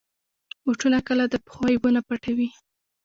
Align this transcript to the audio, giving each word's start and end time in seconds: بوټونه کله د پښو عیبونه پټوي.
بوټونه 0.63 0.99
کله 1.07 1.23
د 1.29 1.35
پښو 1.45 1.63
عیبونه 1.71 1.99
پټوي. 2.07 2.49